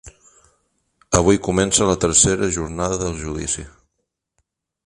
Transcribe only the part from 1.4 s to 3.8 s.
comença la tercera jornada del judici.